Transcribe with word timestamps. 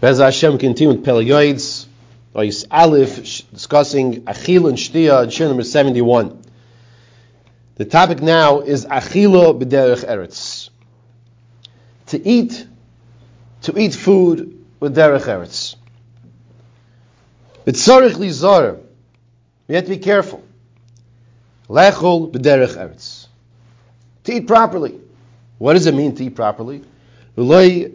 Bez 0.00 0.18
Hashem 0.18 0.58
continue 0.58 0.94
with 0.94 1.04
Pele 1.04 1.24
Yoetz, 1.24 1.86
Ois 2.32 2.64
Aleph, 2.70 3.16
discussing 3.50 4.22
Achila 4.22 4.68
and 4.68 4.78
Shtia, 4.78 5.22
and 5.24 5.32
shiur 5.32 5.48
number 5.48 5.64
71. 5.64 6.40
The 7.74 7.84
topic 7.84 8.20
now 8.20 8.60
is 8.60 8.86
Achila 8.86 9.60
B'derech 9.60 10.04
Eretz. 10.04 10.70
To 12.06 12.28
eat, 12.28 12.64
to 13.62 13.76
eat 13.76 13.92
food 13.92 14.64
with 14.78 14.94
Derech 14.94 15.22
Eretz. 15.22 15.74
B'tzorich 17.66 18.14
Lizar, 18.14 18.80
we 19.66 19.74
have 19.74 19.84
to 19.84 19.90
be 19.90 19.98
careful. 19.98 20.44
Lechol 21.68 22.30
B'derech 22.30 22.76
Eretz. 22.76 23.26
To 24.24 24.32
eat 24.32 24.46
properly. 24.46 25.00
What 25.58 25.72
does 25.72 25.86
it 25.86 25.94
mean 25.94 26.14
to 26.14 26.24
eat 26.24 26.36
properly? 26.36 26.84
Not 27.38 27.86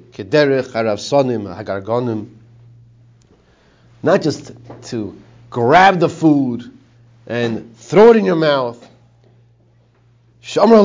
just 4.21 4.53
to 4.83 5.21
grab 5.49 5.99
the 5.99 6.07
food 6.07 6.71
and 7.27 7.75
throw 7.75 8.11
it 8.11 8.15
in 8.15 8.23
your 8.23 8.37
mouth. 8.37 8.89
You 10.55 10.61
know 10.65 10.81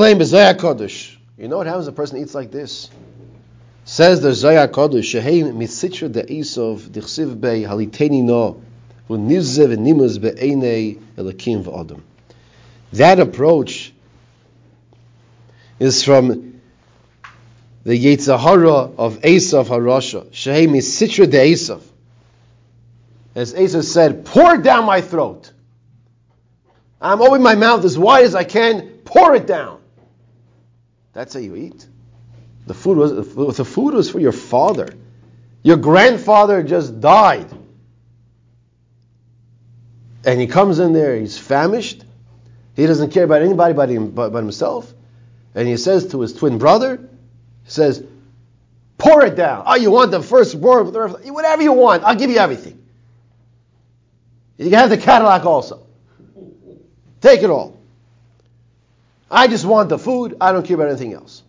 what 1.56 1.66
happens 1.68 1.86
when 1.86 1.92
a 1.92 1.92
person 1.92 2.18
eats 2.18 2.34
like 2.34 2.50
this? 2.50 2.90
Says 3.84 4.22
the 4.22 4.30
Zayah 4.30 4.66
Kodesh, 4.66 5.04
Shehei 5.04 5.44
misitra 5.52 6.10
de 6.10 6.24
Esov, 6.24 6.80
dichsiv 6.80 7.40
bei 7.40 7.62
haliteni 7.62 8.24
no, 8.24 8.60
v'nivze 9.08 9.68
v'nimuz 9.68 10.18
be'enei 10.20 10.98
elakim 11.16 11.62
v'odom. 11.62 12.00
That 12.94 13.20
approach 13.20 13.92
is 15.78 16.02
from 16.02 16.47
the 17.88 17.98
Yetzer 17.98 18.38
Hara 18.38 18.92
of 18.98 19.20
Esav 19.22 19.64
Harasha. 19.64 20.26
Shehemi 20.26 20.82
Sitra 20.82 21.30
de 21.30 21.52
Esav. 21.54 21.80
As 23.34 23.54
Esav 23.54 23.82
said, 23.82 24.26
pour 24.26 24.58
down 24.58 24.84
my 24.84 25.00
throat. 25.00 25.50
I'm 27.00 27.22
opening 27.22 27.42
my 27.42 27.54
mouth 27.54 27.82
as 27.86 27.96
wide 27.96 28.26
as 28.26 28.34
I 28.34 28.44
can, 28.44 28.90
pour 29.06 29.34
it 29.34 29.46
down. 29.46 29.80
That's 31.14 31.32
how 31.32 31.40
you 31.40 31.56
eat. 31.56 31.86
The 32.66 32.74
food 32.74 32.98
was 32.98 33.56
the 33.56 33.64
food 33.64 33.94
was 33.94 34.10
for 34.10 34.20
your 34.20 34.32
father. 34.32 34.92
Your 35.62 35.78
grandfather 35.78 36.62
just 36.62 37.00
died. 37.00 37.50
And 40.26 40.38
he 40.38 40.46
comes 40.46 40.78
in 40.78 40.92
there, 40.92 41.16
he's 41.16 41.38
famished. 41.38 42.04
He 42.76 42.86
doesn't 42.86 43.12
care 43.12 43.24
about 43.24 43.40
anybody 43.40 43.72
but, 43.72 43.88
him, 43.88 44.10
but, 44.10 44.30
but 44.30 44.40
himself. 44.40 44.92
And 45.54 45.66
he 45.66 45.78
says 45.78 46.08
to 46.08 46.20
his 46.20 46.34
twin 46.34 46.58
brother, 46.58 47.08
says, 47.68 48.02
pour 48.96 49.24
it 49.24 49.36
down. 49.36 49.62
Oh, 49.66 49.76
you 49.76 49.90
want 49.90 50.10
the 50.10 50.22
first 50.22 50.54
word, 50.54 50.92
whatever 50.92 51.62
you 51.62 51.72
want, 51.72 52.02
I'll 52.02 52.16
give 52.16 52.30
you 52.30 52.38
everything. 52.38 52.82
You 54.56 54.70
can 54.70 54.78
have 54.78 54.90
the 54.90 54.98
Cadillac 54.98 55.44
also. 55.44 55.86
Take 57.20 57.42
it 57.42 57.50
all. 57.50 57.78
I 59.30 59.46
just 59.46 59.64
want 59.64 59.88
the 59.88 59.98
food, 59.98 60.36
I 60.40 60.52
don't 60.52 60.66
care 60.66 60.74
about 60.74 60.88
anything 60.88 61.12
else. 61.12 61.42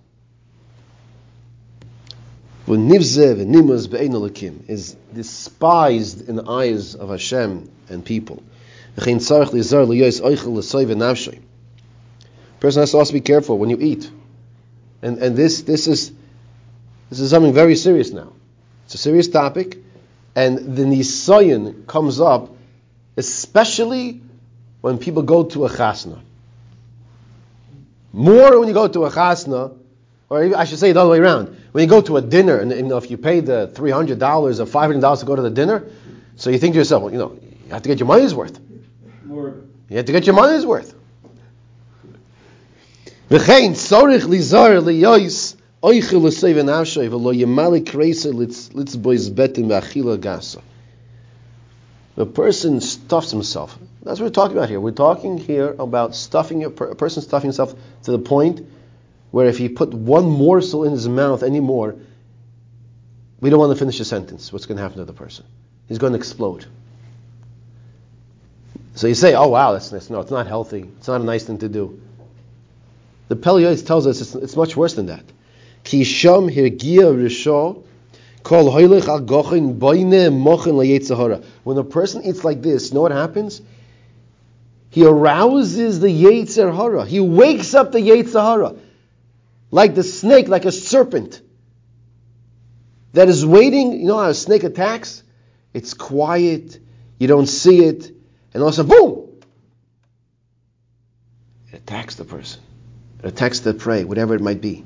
Is 4.67 4.95
despised 5.13 6.29
in 6.29 6.35
the 6.35 6.47
eyes 6.47 6.93
of 6.93 7.09
Hashem 7.09 7.71
and 7.89 8.05
people. 8.05 8.43
Person 12.59 12.81
has 12.81 12.91
to 12.91 12.97
also 12.97 13.13
be 13.13 13.21
careful 13.21 13.57
when 13.57 13.69
you 13.69 13.77
eat. 13.79 14.11
And, 15.01 15.17
and 15.19 15.35
this, 15.35 15.61
this, 15.61 15.87
is, 15.87 16.11
this 17.09 17.19
is 17.19 17.29
something 17.29 17.53
very 17.53 17.75
serious 17.75 18.11
now. 18.11 18.33
It's 18.85 18.95
a 18.95 18.97
serious 18.97 19.27
topic, 19.27 19.77
and 20.35 20.75
the 20.75 20.83
nisayon 20.83 21.85
comes 21.87 22.19
up, 22.19 22.49
especially 23.17 24.21
when 24.81 24.97
people 24.97 25.23
go 25.23 25.43
to 25.43 25.65
a 25.65 25.69
chasna. 25.69 26.19
More 28.11 28.59
when 28.59 28.67
you 28.67 28.73
go 28.73 28.87
to 28.87 29.05
a 29.05 29.11
chasna, 29.11 29.77
or 30.29 30.55
I 30.55 30.63
should 30.65 30.79
say 30.79 30.89
it 30.89 30.93
the 30.93 31.01
other 31.01 31.11
way 31.11 31.19
around. 31.19 31.55
When 31.71 31.83
you 31.83 31.89
go 31.89 32.01
to 32.01 32.17
a 32.17 32.21
dinner, 32.21 32.57
and, 32.57 32.71
and 32.71 32.91
if 32.91 33.11
you 33.11 33.17
pay 33.17 33.39
the 33.39 33.67
three 33.67 33.91
hundred 33.91 34.19
dollars 34.19 34.59
or 34.59 34.65
five 34.65 34.87
hundred 34.87 35.01
dollars 35.01 35.19
to 35.19 35.25
go 35.25 35.35
to 35.35 35.41
the 35.41 35.49
dinner, 35.49 35.85
so 36.35 36.49
you 36.49 36.57
think 36.57 36.73
to 36.73 36.79
yourself, 36.79 37.03
well, 37.03 37.11
you 37.11 37.19
know, 37.19 37.37
you 37.65 37.71
have 37.71 37.83
to 37.83 37.89
get 37.89 37.99
your 37.99 38.07
money's 38.07 38.33
worth. 38.33 38.59
More. 39.23 39.55
You 39.89 39.97
have 39.97 40.05
to 40.05 40.11
get 40.11 40.25
your 40.25 40.35
money's 40.35 40.65
worth. 40.65 40.95
Kreisa 47.81 48.33
litz 48.33 48.95
bois 48.95 49.29
betim 49.29 49.67
v'achila 49.67 50.17
gasa. 50.17 50.63
The 52.15 52.25
person 52.25 52.81
stuffs 52.81 53.29
himself. 53.29 53.77
That's 54.01 54.19
what 54.19 54.25
we're 54.25 54.31
talking 54.31 54.57
about 54.57 54.69
here. 54.69 54.79
We're 54.79 54.91
talking 54.91 55.37
here 55.37 55.75
about 55.77 56.15
stuffing 56.15 56.63
a, 56.63 56.71
person 56.71 57.21
stuffing 57.21 57.49
himself 57.49 57.75
to 58.03 58.11
the 58.11 58.17
point 58.17 58.65
where 59.29 59.45
if 59.45 59.59
he 59.59 59.69
put 59.69 59.93
one 59.93 60.25
morsel 60.25 60.83
in 60.83 60.91
his 60.91 61.07
mouth 61.07 61.43
anymore, 61.43 61.97
we 63.39 63.51
don't 63.51 63.59
want 63.59 63.71
to 63.71 63.79
finish 63.79 63.99
the 63.99 64.05
sentence. 64.05 64.51
What's 64.51 64.65
going 64.65 64.77
to 64.77 64.81
happen 64.81 64.97
to 64.97 65.05
the 65.05 65.13
person? 65.13 65.45
He's 65.87 65.99
going 65.99 66.13
to 66.13 66.17
explode. 66.17 66.65
So 68.95 69.05
you 69.05 69.13
say, 69.13 69.35
"Oh 69.35 69.49
wow, 69.49 69.73
that's, 69.73 69.89
that's 69.91 70.09
no, 70.09 70.19
it's 70.19 70.31
not 70.31 70.47
healthy. 70.47 70.89
It's 70.97 71.07
not 71.07 71.21
a 71.21 71.23
nice 71.23 71.43
thing 71.43 71.59
to 71.59 71.69
do." 71.69 72.01
The 73.29 73.35
Pelios 73.35 73.85
tells 73.85 74.05
us 74.07 74.19
it's, 74.21 74.35
it's, 74.35 74.55
much 74.55 74.75
worse 74.75 74.95
than 74.95 75.05
that. 75.05 75.23
Kol. 78.43 78.71
When 81.63 81.77
a 81.77 81.83
person 81.83 82.23
eats 82.23 82.43
like 82.43 82.61
this, 82.63 82.89
you 82.89 82.95
know 82.95 83.01
what 83.01 83.11
happens? 83.11 83.61
He 84.89 85.05
arouses 85.05 85.99
the 85.99 86.07
Yetzer 86.07 86.75
Hara. 86.75 87.05
He 87.05 87.19
wakes 87.19 87.75
up 87.75 87.91
the 87.91 87.99
Yetzer 87.99 88.41
Hara. 88.41 88.75
Like 89.69 89.93
the 89.93 90.03
snake, 90.03 90.47
like 90.47 90.65
a 90.65 90.71
serpent 90.71 91.39
that 93.13 93.29
is 93.29 93.45
waiting. 93.45 93.93
You 93.93 94.07
know 94.07 94.17
how 94.17 94.29
a 94.29 94.33
snake 94.33 94.63
attacks? 94.63 95.21
It's 95.71 95.93
quiet. 95.93 96.79
You 97.19 97.27
don't 97.27 97.45
see 97.45 97.85
it. 97.85 98.11
And 98.55 98.63
all 98.63 98.69
of 98.69 98.73
a 98.73 98.77
sudden, 98.77 98.89
boom! 98.89 99.29
It 101.71 101.75
attacks 101.75 102.15
the 102.15 102.25
person 102.25 102.63
attacks 103.23 103.59
the 103.59 103.73
prey, 103.73 104.03
whatever 104.03 104.35
it 104.35 104.41
might 104.41 104.61
be. 104.61 104.83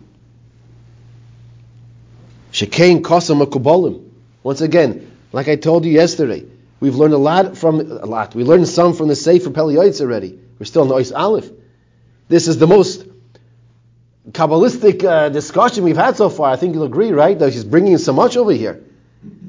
Shekain 2.51 3.01
kosam 3.01 3.45
akubalim. 3.45 4.09
Once 4.43 4.61
again, 4.61 5.11
like 5.31 5.47
I 5.47 5.55
told 5.55 5.85
you 5.85 5.91
yesterday, 5.91 6.45
we've 6.79 6.95
learned 6.95 7.13
a 7.13 7.17
lot 7.17 7.57
from 7.57 7.79
a 7.79 8.05
lot. 8.05 8.35
We 8.35 8.43
learned 8.43 8.67
some 8.67 8.93
from 8.93 9.07
the 9.07 9.15
Sefer 9.15 9.49
Pele 9.49 9.73
Yoetz 9.73 10.01
already. 10.01 10.37
We're 10.59 10.65
still 10.65 10.83
in 10.83 10.89
the 10.89 10.95
Ois 10.95 11.11
Aleph. 11.15 11.49
This 12.27 12.47
is 12.47 12.57
the 12.57 12.67
most 12.67 13.05
kabbalistic 14.31 15.03
uh, 15.03 15.29
discussion 15.29 15.83
we've 15.83 15.97
had 15.97 16.15
so 16.15 16.29
far. 16.29 16.51
I 16.51 16.55
think 16.55 16.73
you'll 16.75 16.85
agree, 16.85 17.11
right? 17.11 17.37
That 17.37 17.51
he's 17.53 17.63
bringing 17.63 17.97
so 17.97 18.13
much 18.13 18.37
over 18.37 18.51
here. 18.51 18.83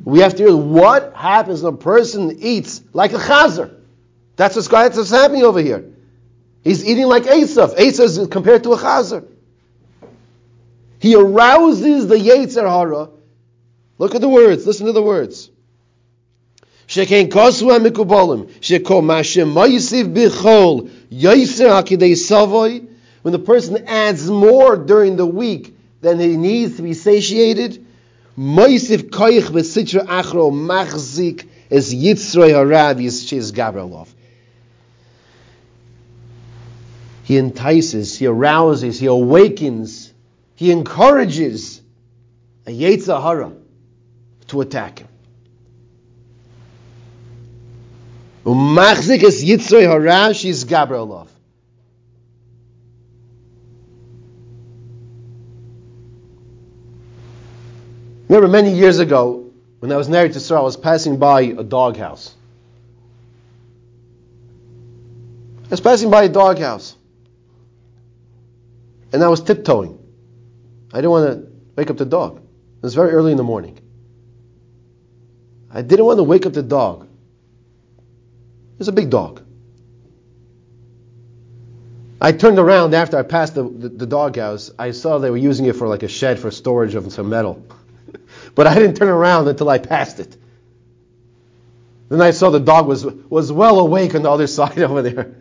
We 0.04 0.20
have 0.20 0.34
to 0.36 0.42
hear 0.44 0.56
what 0.56 1.14
happens 1.14 1.62
when 1.62 1.74
a 1.74 1.76
person 1.76 2.38
eats 2.40 2.82
like 2.92 3.12
a 3.12 3.18
chazer. 3.18 3.74
That's 4.36 4.56
what's, 4.56 4.68
that's 4.68 4.96
what's 4.96 5.10
happening 5.10 5.44
over 5.44 5.60
here. 5.60 5.93
He's 6.64 6.84
eating 6.84 7.06
like 7.06 7.24
Esav. 7.24 7.76
Esav 7.76 8.04
is 8.04 8.28
compared 8.28 8.64
to 8.64 8.72
a 8.72 8.78
chazer. 8.78 9.26
He 10.98 11.14
arouses 11.14 12.08
the 12.08 12.16
Yetzer 12.16 12.66
Hara. 12.66 13.10
Look 13.98 14.14
at 14.14 14.22
the 14.22 14.28
words. 14.28 14.66
Listen 14.66 14.86
to 14.86 14.92
the 14.92 15.02
words. 15.02 15.50
Shekain 16.88 17.28
kosu 17.28 17.70
ha-mikubolim. 17.70 18.50
Sheko 18.60 19.02
mashem 19.02 19.52
ma'yisiv 19.52 20.14
bichol. 20.14 20.90
Yaiser 21.12 21.68
hakidei 21.68 22.16
savoy. 22.16 22.86
When 23.20 23.32
the 23.32 23.38
person 23.38 23.84
adds 23.86 24.30
more 24.30 24.76
during 24.76 25.16
the 25.16 25.26
week 25.26 25.76
than 26.00 26.18
he 26.18 26.36
needs 26.36 26.76
to 26.76 26.82
be 26.82 26.94
satiated, 26.94 27.86
ma'yisiv 28.38 29.10
koich 29.10 29.48
besitra 29.50 30.06
achro 30.06 30.50
machzik 30.50 31.46
es 31.70 31.94
yitzroi 31.94 32.52
harav 32.52 32.96
yischiz 32.96 33.52
gabrelov. 33.52 34.08
He 37.24 37.38
entices, 37.38 38.18
he 38.18 38.26
arouses, 38.26 39.00
he 39.00 39.06
awakens, 39.06 40.12
he 40.56 40.70
encourages 40.70 41.80
a 42.66 42.70
Yetzer 42.70 43.20
Hara 43.20 43.52
to 44.48 44.60
attack 44.60 44.98
him. 44.98 45.08
Gabrielov. 50.66 51.28
Remember 58.28 58.48
many 58.48 58.74
years 58.74 58.98
ago, 58.98 59.50
when 59.78 59.90
I 59.90 59.96
was 59.96 60.10
married 60.10 60.34
to 60.34 60.40
Sarah, 60.40 60.60
I 60.60 60.64
was 60.64 60.76
passing 60.76 61.16
by 61.16 61.40
a 61.42 61.62
doghouse. 61.62 62.34
I 65.64 65.68
was 65.70 65.80
passing 65.80 66.10
by 66.10 66.24
a 66.24 66.28
doghouse. 66.28 66.96
And 69.14 69.22
I 69.22 69.28
was 69.28 69.40
tiptoeing. 69.40 69.96
I 70.92 70.96
didn't 70.96 71.10
want 71.12 71.30
to 71.30 71.52
wake 71.76 71.88
up 71.88 71.96
the 71.98 72.04
dog. 72.04 72.38
It 72.38 72.82
was 72.82 72.96
very 72.96 73.12
early 73.12 73.30
in 73.30 73.36
the 73.36 73.44
morning. 73.44 73.78
I 75.70 75.82
didn't 75.82 76.04
want 76.04 76.18
to 76.18 76.24
wake 76.24 76.46
up 76.46 76.52
the 76.52 76.64
dog. 76.64 77.06
It's 78.80 78.88
a 78.88 78.92
big 78.92 79.10
dog. 79.10 79.40
I 82.20 82.32
turned 82.32 82.58
around 82.58 82.92
after 82.92 83.16
I 83.16 83.22
passed 83.22 83.54
the, 83.54 83.62
the, 83.62 83.88
the 83.88 84.06
doghouse. 84.06 84.72
I 84.80 84.90
saw 84.90 85.18
they 85.18 85.30
were 85.30 85.36
using 85.36 85.66
it 85.66 85.76
for 85.76 85.86
like 85.86 86.02
a 86.02 86.08
shed 86.08 86.40
for 86.40 86.50
storage 86.50 86.96
of 86.96 87.12
some 87.12 87.28
metal. 87.28 87.64
but 88.56 88.66
I 88.66 88.74
didn't 88.74 88.96
turn 88.96 89.06
around 89.06 89.46
until 89.46 89.68
I 89.68 89.78
passed 89.78 90.18
it. 90.18 90.36
Then 92.08 92.20
I 92.20 92.32
saw 92.32 92.50
the 92.50 92.58
dog 92.58 92.88
was, 92.88 93.04
was 93.04 93.52
well 93.52 93.78
awake 93.78 94.16
on 94.16 94.22
the 94.22 94.30
other 94.32 94.46
side 94.58 94.80
over 94.80 95.02
there. 95.02 95.36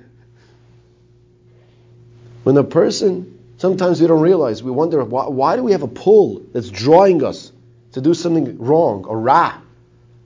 When 2.44 2.56
a 2.56 2.64
person, 2.64 3.33
sometimes 3.64 4.02
we 4.02 4.08
don't 4.08 4.20
realize, 4.20 4.62
we 4.62 4.72
wonder 4.72 5.02
why, 5.06 5.26
why 5.30 5.56
do 5.56 5.64
we 5.64 5.72
have 5.72 5.84
a 5.84 5.88
pull 5.88 6.42
that's 6.52 6.70
drawing 6.70 7.24
us 7.24 7.50
to 7.94 8.02
do 8.02 8.14
something 8.14 8.58
wrong 8.58 9.06
or 9.06 9.18
ra? 9.18 9.58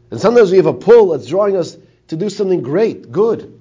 And 0.10 0.20
sometimes 0.20 0.50
we 0.50 0.58
have 0.58 0.66
a 0.66 0.74
pull 0.74 1.10
that's 1.10 1.28
drawing 1.28 1.56
us 1.56 1.78
to 2.08 2.16
do 2.16 2.32
something 2.32 2.64
great, 2.64 3.12
good. 3.12 3.60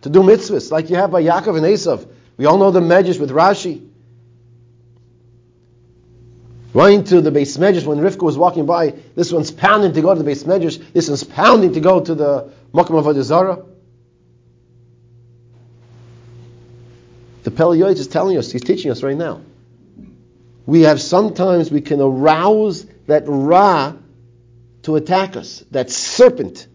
To 0.00 0.08
do 0.08 0.20
mitzvahs, 0.20 0.70
like 0.70 0.88
you 0.88 0.96
have 0.96 1.10
by 1.10 1.22
Yaakov 1.22 1.58
and 1.58 1.66
Esav. 1.66 2.08
We 2.38 2.46
all 2.46 2.56
know 2.56 2.70
the 2.70 2.80
Medrash 2.80 3.20
with 3.20 3.28
Rashi. 3.28 3.86
Running 6.72 7.04
to 7.04 7.20
the 7.20 7.30
beis 7.30 7.58
medrash 7.58 7.84
when 7.84 7.98
Rivka 7.98 8.22
was 8.22 8.38
walking 8.38 8.64
by, 8.64 8.94
this 9.14 9.30
one's 9.30 9.50
pounding 9.50 9.92
to 9.92 10.00
go 10.00 10.14
to 10.14 10.22
the 10.22 10.30
beis 10.30 10.44
medrash, 10.44 10.82
this 10.94 11.08
one's 11.08 11.22
pounding 11.22 11.74
to 11.74 11.80
go 11.80 12.00
to 12.00 12.14
the 12.14 12.50
Makam 12.72 12.96
of 12.96 13.24
Zara. 13.26 13.62
The 17.42 17.50
Pele 17.50 17.80
is 17.80 18.06
telling 18.06 18.38
us, 18.38 18.52
he's 18.52 18.62
teaching 18.62 18.90
us 18.90 19.02
right 19.02 19.16
now. 19.16 19.40
We 20.64 20.82
have 20.82 21.00
sometimes 21.00 21.70
we 21.70 21.80
can 21.80 22.00
arouse 22.00 22.86
that 23.06 23.24
Ra 23.26 23.94
to 24.82 24.96
attack 24.96 25.36
us, 25.36 25.64
that 25.72 25.90
serpent, 25.90 26.66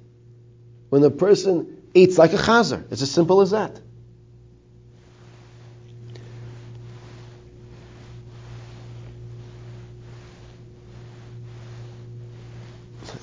when 0.90 1.02
the 1.02 1.12
person 1.12 1.84
eats 1.94 2.18
like 2.18 2.34
a 2.34 2.38
chazer. 2.38 2.84
It's 2.92 3.02
as 3.02 3.12
simple 3.12 3.42
as 3.42 3.52
that. 3.52 3.80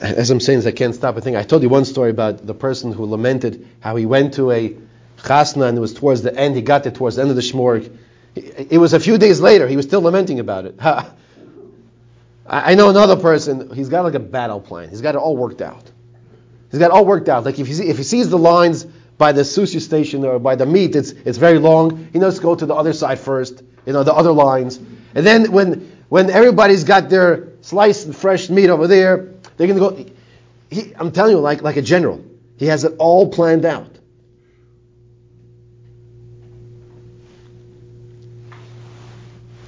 As 0.00 0.30
I'm 0.30 0.40
saying, 0.40 0.66
I 0.66 0.70
can't 0.70 0.94
stop. 0.94 1.16
I 1.16 1.20
think 1.20 1.36
I 1.36 1.42
told 1.42 1.62
you 1.62 1.68
one 1.68 1.84
story 1.84 2.10
about 2.10 2.46
the 2.46 2.54
person 2.54 2.92
who 2.92 3.06
lamented 3.06 3.66
how 3.80 3.96
he 3.96 4.04
went 4.04 4.34
to 4.34 4.50
a 4.50 4.76
chasna 5.24 5.68
and 5.68 5.76
it 5.76 5.80
was 5.80 5.94
towards 5.94 6.22
the 6.22 6.34
end. 6.36 6.54
He 6.54 6.62
got 6.62 6.84
there 6.84 6.92
towards 6.92 7.16
the 7.16 7.22
end 7.22 7.30
of 7.30 7.36
the 7.36 7.42
shmorg. 7.42 7.96
It 8.36 8.78
was 8.78 8.92
a 8.92 9.00
few 9.00 9.16
days 9.16 9.40
later. 9.40 9.66
He 9.66 9.76
was 9.76 9.86
still 9.86 10.02
lamenting 10.02 10.40
about 10.40 10.66
it. 10.66 10.78
I 12.46 12.74
know 12.74 12.90
another 12.90 13.16
person. 13.16 13.74
He's 13.74 13.88
got 13.88 14.04
like 14.04 14.14
a 14.14 14.20
battle 14.20 14.60
plan. 14.60 14.90
He's 14.90 15.00
got 15.00 15.14
it 15.14 15.18
all 15.18 15.36
worked 15.36 15.62
out. 15.62 15.90
He's 16.70 16.78
got 16.78 16.86
it 16.86 16.92
all 16.92 17.06
worked 17.06 17.28
out. 17.28 17.44
Like 17.44 17.58
if 17.58 17.66
he, 17.66 17.72
see, 17.72 17.88
if 17.88 17.96
he 17.96 18.02
sees 18.02 18.28
the 18.28 18.38
lines 18.38 18.84
by 19.16 19.32
the 19.32 19.42
sushi 19.42 19.80
station 19.80 20.24
or 20.24 20.38
by 20.38 20.56
the 20.56 20.66
meat, 20.66 20.94
it's 20.94 21.10
it's 21.10 21.38
very 21.38 21.58
long. 21.58 22.08
He 22.12 22.18
knows 22.18 22.36
to 22.36 22.42
go 22.42 22.54
to 22.54 22.66
the 22.66 22.74
other 22.74 22.92
side 22.92 23.18
first. 23.18 23.62
You 23.86 23.92
know 23.92 24.02
the 24.02 24.12
other 24.12 24.32
lines, 24.32 24.76
and 25.14 25.24
then 25.26 25.52
when 25.52 25.90
when 26.08 26.30
everybody's 26.30 26.84
got 26.84 27.08
their 27.08 27.48
sliced 27.60 28.12
fresh 28.14 28.50
meat 28.50 28.70
over 28.70 28.86
there, 28.86 29.30
they're 29.56 29.66
to 29.66 29.74
go. 29.74 30.06
He, 30.70 30.92
I'm 30.96 31.12
telling 31.12 31.32
you, 31.36 31.40
like 31.40 31.62
like 31.62 31.76
a 31.76 31.82
general, 31.82 32.24
he 32.56 32.66
has 32.66 32.84
it 32.84 32.94
all 32.98 33.30
planned 33.30 33.64
out. 33.64 33.93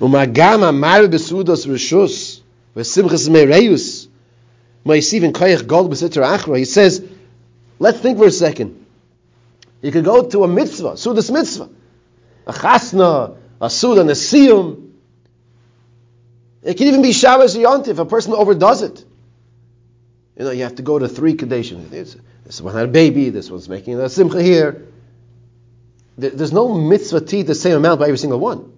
Umagama 0.01 0.77
mar 0.77 1.03
besudos 1.03 1.67
rishus 1.67 2.41
v'simchas 2.75 3.29
meireyus 3.29 4.09
ma'isiv 4.85 5.33
koyach 5.33 5.67
gold 5.67 5.91
b'sitra 5.91 6.37
achra. 6.37 6.59
He 6.59 6.65
says, 6.65 7.03
let's 7.79 7.99
think 8.01 8.19
for 8.19 8.27
a 8.27 8.31
second. 8.31 8.85
You 9.83 9.93
could 9.93 10.05
go 10.05 10.29
to 10.29 10.45
a 10.45 10.49
mitzvah, 10.49 10.93
sudas 10.93 11.31
mitzvah, 11.31 11.69
a 12.47 12.53
chasna, 12.53 13.37
a 13.61 13.71
suda, 13.71 14.03
a 14.03 14.05
siyum. 14.05 14.91
It 16.63 16.77
can 16.77 16.89
even 16.89 17.03
be 17.03 17.13
Shabbos 17.13 17.57
or 17.57 17.61
Yontif. 17.61 17.99
A 17.99 18.05
person 18.05 18.33
overdoes 18.33 18.83
it. 18.83 19.05
You 20.37 20.45
know, 20.45 20.51
you 20.51 20.65
have 20.65 20.75
to 20.75 20.83
go 20.83 20.99
to 20.99 21.09
three 21.09 21.35
conditions. 21.35 21.91
This 22.45 22.61
one 22.61 22.75
had 22.75 22.85
a 22.85 22.89
baby. 22.89 23.31
This 23.31 23.51
one's 23.51 23.69
making 23.69 23.99
a 24.01 24.09
simcha 24.09 24.43
here. 24.43 24.89
There's 26.19 26.53
no 26.53 26.75
mitzvah 26.75 27.21
tea 27.21 27.43
the 27.43 27.55
same 27.55 27.77
amount 27.77 28.01
by 28.01 28.07
every 28.07 28.19
single 28.19 28.41
one. 28.41 28.73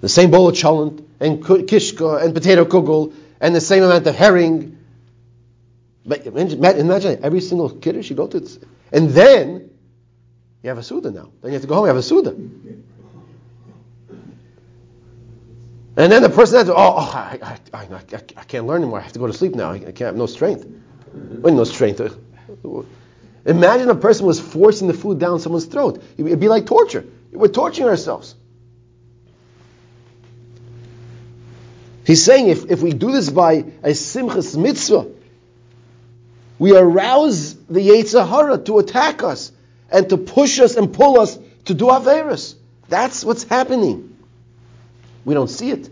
The 0.00 0.08
same 0.08 0.30
bowl 0.30 0.48
of 0.48 0.54
cholent 0.54 1.04
and 1.20 1.42
kishka 1.42 2.16
and 2.22 2.34
potato 2.34 2.64
kugel 2.64 3.12
and 3.40 3.54
the 3.54 3.60
same 3.60 3.82
amount 3.82 4.06
of 4.06 4.14
herring. 4.14 4.78
But 6.04 6.26
imagine 6.26 7.20
every 7.22 7.40
single 7.40 7.70
kiddush 7.70 8.10
you 8.10 8.16
go 8.16 8.26
to, 8.28 8.46
and 8.92 9.10
then 9.10 9.70
you 10.62 10.68
have 10.68 10.78
a 10.78 10.82
suda 10.82 11.10
now. 11.10 11.30
Then 11.40 11.50
you 11.50 11.52
have 11.52 11.62
to 11.62 11.68
go 11.68 11.74
home. 11.74 11.84
You 11.84 11.88
have 11.88 11.96
a 11.96 12.02
suda. 12.02 12.30
And 15.96 16.10
then 16.10 16.22
the 16.22 16.30
person 16.30 16.58
says, 16.58 16.70
"Oh, 16.70 16.74
oh 16.76 17.12
I, 17.14 17.38
I, 17.42 17.78
I, 17.78 17.88
I, 18.36 18.44
can't 18.44 18.66
learn 18.66 18.82
anymore. 18.82 19.00
I 19.00 19.02
have 19.02 19.12
to 19.12 19.18
go 19.18 19.26
to 19.26 19.32
sleep 19.32 19.54
now. 19.54 19.72
I, 19.72 19.78
can't 19.78 19.98
have 19.98 20.16
no 20.16 20.26
strength. 20.26 20.66
Well, 21.12 21.54
no 21.54 21.64
strength. 21.64 22.00
Imagine 23.44 23.90
a 23.90 23.94
person 23.94 24.26
was 24.26 24.40
forcing 24.40 24.86
the 24.88 24.94
food 24.94 25.18
down 25.18 25.40
someone's 25.40 25.66
throat. 25.66 26.02
It'd 26.16 26.40
be 26.40 26.48
like 26.48 26.66
torture. 26.66 27.04
We're 27.32 27.48
torturing 27.48 27.88
ourselves. 27.88 28.34
He's 32.10 32.24
saying 32.24 32.48
if, 32.48 32.68
if 32.68 32.82
we 32.82 32.92
do 32.92 33.12
this 33.12 33.30
by 33.30 33.52
a 33.84 33.90
simchas 33.90 34.56
mitzvah, 34.56 35.06
we 36.58 36.76
arouse 36.76 37.54
the 37.54 37.78
Yetzer 37.78 38.28
Hara 38.28 38.58
to 38.64 38.80
attack 38.80 39.22
us 39.22 39.52
and 39.92 40.08
to 40.08 40.16
push 40.16 40.58
us 40.58 40.74
and 40.74 40.92
pull 40.92 41.20
us 41.20 41.38
to 41.66 41.74
do 41.74 41.84
Averis. 41.84 42.56
That's 42.88 43.24
what's 43.24 43.44
happening. 43.44 44.16
We 45.24 45.34
don't 45.34 45.46
see 45.46 45.70
it. 45.70 45.88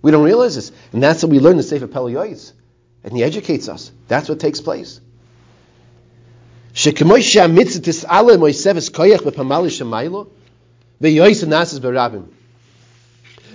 We 0.00 0.12
don't 0.12 0.22
realize 0.22 0.54
this. 0.54 0.70
And 0.92 1.02
that's 1.02 1.24
what 1.24 1.32
we 1.32 1.40
learn 1.40 1.56
the 1.56 1.64
Sefer 1.64 1.88
Pele 1.88 2.12
Yoetz. 2.12 2.52
And 3.02 3.12
he 3.16 3.24
educates 3.24 3.68
us. 3.68 3.90
That's 4.06 4.28
what 4.28 4.38
takes 4.38 4.60
place. 4.60 5.00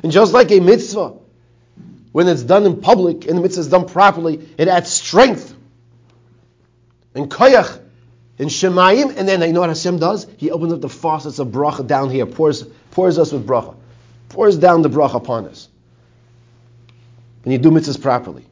And 0.04 0.12
just 0.12 0.34
like 0.34 0.52
a 0.52 0.60
mitzvah 0.60 1.14
when 2.18 2.28
it's 2.28 2.42
done 2.42 2.66
in 2.66 2.82
public 2.82 3.28
and 3.28 3.38
the 3.38 3.42
mitzvah 3.44 3.62
is 3.62 3.68
done 3.68 3.88
properly, 3.88 4.50
it 4.58 4.68
adds 4.68 4.90
strength 4.90 5.54
and 7.14 7.30
koyach 7.30 7.80
in 8.40 8.48
Shemayim, 8.48 9.16
and 9.16 9.30
then 9.30 9.42
you 9.44 9.54
know 9.54 9.60
what 9.60 9.70
Hashem 9.70 10.00
does? 10.00 10.26
He 10.38 10.50
opens 10.50 10.74
up 10.74 10.82
the 10.82 10.90
faucets 10.90 11.38
of 11.38 11.50
bracha 11.50 11.86
down 11.86 12.10
here, 12.10 12.26
pours, 12.26 12.64
pours 12.90 13.20
us 13.20 13.32
with 13.32 13.46
bracha, 13.46 13.76
pours 14.30 14.58
down 14.58 14.82
the 14.82 14.90
bracha 14.90 15.14
upon 15.14 15.46
us. 15.46 15.70
When 17.44 17.52
you 17.52 17.60
do 17.60 17.70
mitzvahs 17.70 18.02
properly. 18.02 18.48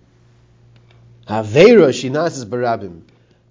Aveira 1.28 1.90
shinasis 1.90 2.46
barabim. 2.46 3.02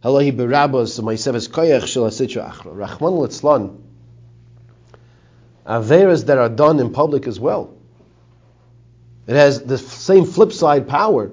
Halahi 0.05 0.31
barabas 0.31 1.01
maiseves 1.01 1.49
koyach 1.49 1.89
shel 1.89 2.05
achra. 2.05 2.73
Rachman 2.73 3.19
litzlan. 3.19 3.81
Averas 5.67 6.27
that 6.27 6.39
are 6.39 6.49
done 6.49 6.79
in 6.79 6.93
public 6.93 7.27
as 7.27 7.41
well. 7.41 7.75
It 9.27 9.37
has 9.37 9.63
the 9.63 9.79
same 9.79 10.27
flip 10.27 10.53
side 10.53 10.89
power 10.89 11.33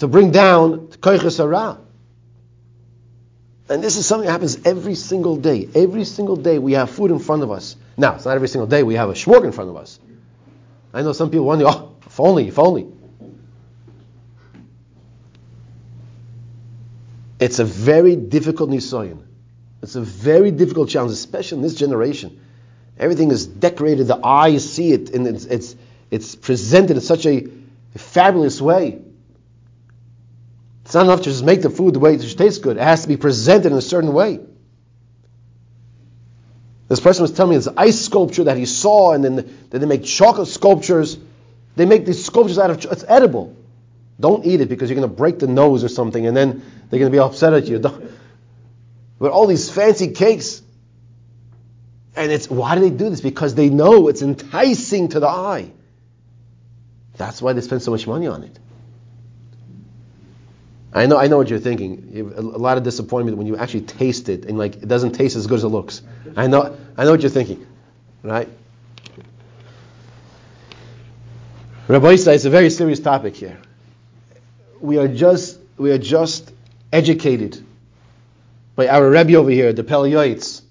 to 0.00 0.08
bring 0.08 0.30
down 0.30 0.88
Koiches 0.88 1.38
Hara. 1.38 1.78
And 3.68 3.82
this 3.82 3.96
is 3.96 4.06
something 4.06 4.26
that 4.26 4.32
happens 4.32 4.64
every 4.64 4.94
single 4.94 5.36
day. 5.36 5.68
Every 5.74 6.04
single 6.04 6.36
day 6.36 6.58
we 6.58 6.72
have 6.72 6.90
food 6.90 7.10
in 7.10 7.18
front 7.18 7.42
of 7.42 7.50
us. 7.50 7.76
Now, 7.96 8.14
it's 8.14 8.24
not 8.24 8.34
every 8.34 8.48
single 8.48 8.66
day 8.66 8.82
we 8.82 8.94
have 8.94 9.08
a 9.08 9.14
shmorg 9.14 9.44
in 9.44 9.52
front 9.52 9.70
of 9.70 9.76
us. 9.76 9.98
I 10.92 11.02
know 11.02 11.12
some 11.12 11.30
people 11.30 11.46
wonder, 11.46 11.66
oh, 11.68 11.96
if 12.06 12.20
only, 12.20 12.48
if 12.48 12.58
only. 12.58 12.86
It's 17.38 17.58
a 17.58 17.64
very 17.64 18.16
difficult 18.16 18.70
nisoyan. 18.70 19.22
It's 19.82 19.94
a 19.94 20.00
very 20.00 20.50
difficult 20.50 20.88
challenge, 20.88 21.12
especially 21.12 21.58
in 21.58 21.62
this 21.62 21.74
generation. 21.74 22.40
Everything 22.98 23.30
is 23.30 23.46
decorated, 23.46 24.06
the 24.06 24.24
eyes 24.24 24.70
see 24.72 24.92
it, 24.92 25.10
and 25.10 25.26
it's, 25.26 25.44
it's 25.44 25.76
it's 26.10 26.34
presented 26.34 26.96
in 26.96 27.02
such 27.02 27.26
a, 27.26 27.48
fabulous 27.96 28.60
way. 28.60 29.00
It's 30.84 30.92
not 30.92 31.04
enough 31.04 31.20
to 31.20 31.30
just 31.30 31.42
make 31.42 31.62
the 31.62 31.70
food 31.70 31.94
the 31.94 31.98
way 31.98 32.14
it 32.14 32.36
tastes 32.36 32.58
good. 32.58 32.76
It 32.76 32.82
has 32.82 33.02
to 33.02 33.08
be 33.08 33.16
presented 33.16 33.72
in 33.72 33.78
a 33.78 33.80
certain 33.80 34.12
way. 34.12 34.38
This 36.88 37.00
person 37.00 37.22
was 37.22 37.32
telling 37.32 37.50
me 37.50 37.56
this 37.56 37.68
ice 37.76 37.98
sculpture 37.98 38.44
that 38.44 38.56
he 38.58 38.66
saw, 38.66 39.12
and 39.12 39.24
then, 39.24 39.36
then 39.70 39.80
they 39.80 39.86
make 39.86 40.04
chocolate 40.04 40.48
sculptures. 40.48 41.16
They 41.74 41.86
make 41.86 42.04
these 42.04 42.22
sculptures 42.24 42.58
out 42.58 42.70
of 42.70 42.84
it's 42.84 43.04
edible. 43.08 43.56
Don't 44.20 44.46
eat 44.46 44.60
it 44.60 44.68
because 44.68 44.88
you're 44.88 44.98
going 44.98 45.08
to 45.08 45.16
break 45.16 45.38
the 45.38 45.46
nose 45.46 45.82
or 45.82 45.88
something, 45.88 46.26
and 46.26 46.36
then 46.36 46.62
they're 46.88 47.00
going 47.00 47.10
to 47.10 47.16
be 47.16 47.20
upset 47.20 47.54
at 47.54 47.66
you. 47.66 47.80
But 49.18 49.32
all 49.32 49.46
these 49.46 49.70
fancy 49.70 50.08
cakes, 50.08 50.60
and 52.14 52.30
it's 52.30 52.50
why 52.50 52.74
do 52.74 52.82
they 52.82 52.90
do 52.90 53.08
this? 53.08 53.22
Because 53.22 53.54
they 53.54 53.70
know 53.70 54.08
it's 54.08 54.20
enticing 54.20 55.08
to 55.08 55.20
the 55.20 55.26
eye. 55.26 55.72
That's 57.16 57.40
why 57.40 57.52
they 57.52 57.60
spend 57.60 57.82
so 57.82 57.90
much 57.90 58.06
money 58.06 58.26
on 58.26 58.42
it. 58.42 58.58
I 60.92 61.06
know, 61.06 61.18
I 61.18 61.26
know 61.26 61.36
what 61.36 61.50
you're 61.50 61.58
thinking. 61.58 62.32
A, 62.36 62.40
lot 62.40 62.78
of 62.78 62.82
disappointment 62.82 63.36
when 63.36 63.46
you 63.46 63.56
actually 63.56 63.82
taste 63.82 64.28
it 64.28 64.46
and 64.46 64.56
like 64.56 64.76
it 64.76 64.88
doesn't 64.88 65.12
taste 65.12 65.36
as 65.36 65.46
good 65.46 65.56
as 65.56 65.64
it 65.64 65.68
looks. 65.68 66.00
I 66.36 66.46
know, 66.46 66.76
I 66.96 67.04
know 67.04 67.10
what 67.10 67.20
you're 67.20 67.30
thinking, 67.30 67.66
right? 68.22 68.48
Rabbi 71.88 72.12
Isa, 72.12 72.32
it's 72.32 72.46
a 72.46 72.50
very 72.50 72.70
serious 72.70 72.98
topic 72.98 73.36
here. 73.36 73.58
We 74.80 74.98
are 74.98 75.08
just, 75.08 75.58
we 75.76 75.92
are 75.92 75.98
just 75.98 76.50
educated 76.92 77.64
by 78.74 78.88
our 78.88 79.08
Rebbe 79.08 79.34
over 79.34 79.50
here, 79.50 79.72
the 79.72 79.84
Pele 79.84 80.10
Yoetz, 80.10 80.62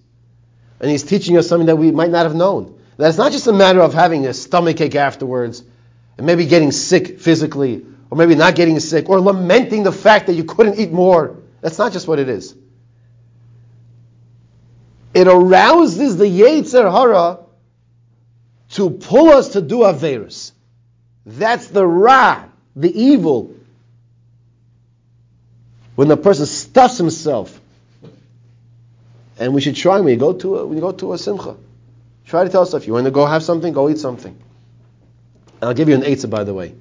and 0.79 0.89
he's 0.89 1.03
teaching 1.03 1.37
us 1.37 1.47
something 1.47 1.67
that 1.67 1.77
we 1.77 1.91
might 1.91 2.09
not 2.09 2.23
have 2.23 2.35
known. 2.35 2.79
That 2.97 3.09
it's 3.09 3.17
not 3.17 3.31
just 3.31 3.47
a 3.47 3.53
matter 3.53 3.81
of 3.81 3.93
having 3.93 4.25
a 4.25 4.33
stomach 4.33 4.81
ache 4.81 4.95
afterwards, 4.95 5.63
and 6.17 6.25
maybe 6.25 6.45
getting 6.45 6.71
sick 6.71 7.19
physically, 7.19 7.85
or 8.09 8.17
maybe 8.17 8.35
not 8.35 8.55
getting 8.55 8.79
sick, 8.79 9.09
or 9.09 9.19
lamenting 9.19 9.83
the 9.83 9.91
fact 9.91 10.27
that 10.27 10.33
you 10.33 10.43
couldn't 10.43 10.79
eat 10.79 10.91
more. 10.91 11.37
That's 11.61 11.77
not 11.77 11.91
just 11.91 12.07
what 12.07 12.19
it 12.19 12.29
is. 12.29 12.55
It 15.13 15.27
arouses 15.27 16.17
the 16.17 16.25
Yetzer 16.25 16.91
Hara 16.91 17.39
to 18.71 18.89
pull 18.89 19.29
us 19.29 19.49
to 19.49 19.61
do 19.61 19.79
Averis. 19.79 20.51
That's 21.25 21.67
the 21.67 21.85
Ra, 21.85 22.43
the 22.75 22.91
evil. 22.93 23.55
When 25.95 26.09
the 26.09 26.17
person 26.17 26.45
stuffs 26.45 26.97
himself. 26.97 27.59
And 29.39 29.53
we 29.53 29.61
should 29.61 29.75
try 29.75 29.99
when 29.99 30.13
you 30.13 30.19
go 30.19 30.33
to 30.33 30.57
a, 30.57 30.65
when 30.65 30.77
you 30.77 30.81
go 30.81 30.91
to 30.91 31.13
a 31.13 31.17
simcha. 31.17 31.55
Try 32.25 32.43
to 32.43 32.49
tell 32.49 32.63
if 32.75 32.87
you 32.87 32.93
want 32.93 33.05
to 33.05 33.11
go 33.11 33.25
have 33.25 33.43
something, 33.43 33.71
go 33.73 33.89
eat 33.89 33.99
something. 33.99 34.37
And 35.61 35.69
I'll 35.69 35.73
give 35.73 35.89
you 35.89 35.95
an 35.95 36.01
eitzah, 36.01 36.29
by 36.29 36.43
the 36.43 36.53
way. 36.53 36.75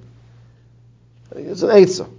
It's 1.35 1.61
an 1.61 1.69
eitzah. 1.69 2.09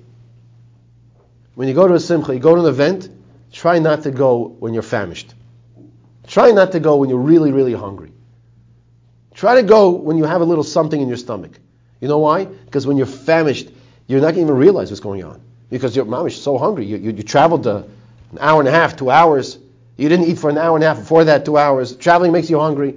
When 1.54 1.68
you 1.68 1.74
go 1.74 1.88
to 1.88 1.94
a 1.94 2.00
simcha, 2.00 2.34
you 2.34 2.40
go 2.40 2.54
to 2.54 2.62
an 2.62 2.66
event, 2.66 3.08
try 3.52 3.78
not 3.78 4.02
to 4.02 4.10
go 4.10 4.48
when 4.48 4.74
you're 4.74 4.82
famished. 4.82 5.34
Try 6.26 6.50
not 6.50 6.72
to 6.72 6.80
go 6.80 6.96
when 6.96 7.08
you're 7.08 7.18
really, 7.18 7.52
really 7.52 7.72
hungry. 7.72 8.12
Try 9.34 9.56
to 9.56 9.62
go 9.62 9.90
when 9.90 10.16
you 10.16 10.24
have 10.24 10.40
a 10.40 10.44
little 10.44 10.64
something 10.64 11.00
in 11.00 11.08
your 11.08 11.16
stomach. 11.16 11.52
You 12.00 12.08
know 12.08 12.18
why? 12.18 12.44
Because 12.44 12.86
when 12.86 12.96
you're 12.96 13.06
famished, 13.06 13.70
you're 14.06 14.20
not 14.20 14.34
going 14.34 14.46
to 14.46 14.52
even 14.52 14.56
realize 14.56 14.90
what's 14.90 15.00
going 15.00 15.24
on. 15.24 15.40
Because 15.70 15.96
your 15.96 16.04
mom 16.04 16.26
is 16.26 16.40
so 16.40 16.58
hungry. 16.58 16.86
You, 16.86 16.96
you, 16.96 17.10
you 17.12 17.22
traveled 17.22 17.66
an 17.66 17.84
hour 18.40 18.60
and 18.60 18.68
a 18.68 18.72
half, 18.72 18.96
two 18.96 19.10
hours. 19.10 19.58
You 19.96 20.08
didn't 20.08 20.26
eat 20.26 20.38
for 20.38 20.50
an 20.50 20.58
hour 20.58 20.76
and 20.76 20.84
a 20.84 20.88
half 20.88 20.98
before 20.98 21.24
that, 21.24 21.44
two 21.44 21.56
hours. 21.56 21.96
Traveling 21.96 22.32
makes 22.32 22.50
you 22.50 22.58
hungry. 22.58 22.96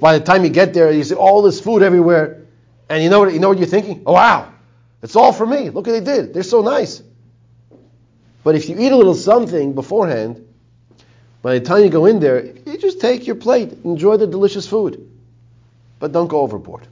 By 0.00 0.18
the 0.18 0.24
time 0.24 0.44
you 0.44 0.50
get 0.50 0.74
there, 0.74 0.90
you 0.90 1.04
see 1.04 1.14
all 1.14 1.42
this 1.42 1.60
food 1.60 1.82
everywhere. 1.82 2.45
And 2.88 3.02
you 3.02 3.10
know 3.10 3.20
what, 3.20 3.32
you 3.32 3.40
know 3.40 3.48
what 3.48 3.58
you're 3.58 3.66
thinking? 3.66 4.02
Oh, 4.06 4.12
wow. 4.12 4.52
It's 5.02 5.16
all 5.16 5.32
for 5.32 5.46
me. 5.46 5.70
Look 5.70 5.86
what 5.86 5.92
they 5.92 6.00
did. 6.00 6.32
They're 6.34 6.42
so 6.42 6.62
nice. 6.62 7.02
But 8.44 8.54
if 8.54 8.68
you 8.68 8.78
eat 8.78 8.92
a 8.92 8.96
little 8.96 9.14
something 9.14 9.72
beforehand, 9.72 10.46
by 11.42 11.58
the 11.58 11.64
time 11.64 11.82
you 11.82 11.90
go 11.90 12.06
in 12.06 12.20
there, 12.20 12.44
you 12.44 12.78
just 12.78 13.00
take 13.00 13.26
your 13.26 13.36
plate, 13.36 13.72
enjoy 13.84 14.16
the 14.16 14.26
delicious 14.26 14.68
food. 14.68 15.10
But 15.98 16.12
don't 16.12 16.28
go 16.28 16.40
overboard. 16.40 16.86